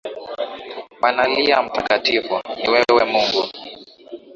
Wanalia 1.01 1.61
mtakatifu, 1.63 2.41
ni 2.57 2.69
wewe 2.69 3.03
Mungu 3.11 3.45